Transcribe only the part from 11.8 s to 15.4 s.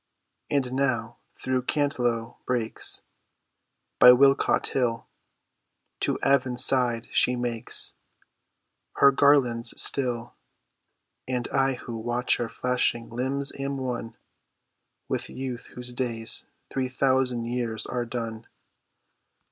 watch her flashing limbs am one With